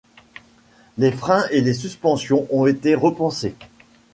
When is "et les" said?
1.51-1.75